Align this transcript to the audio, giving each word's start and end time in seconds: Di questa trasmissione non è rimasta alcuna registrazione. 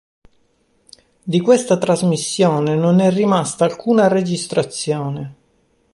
Di 1.23 1.41
questa 1.41 1.77
trasmissione 1.77 2.73
non 2.73 2.99
è 3.01 3.11
rimasta 3.11 3.65
alcuna 3.65 4.07
registrazione. 4.07 5.35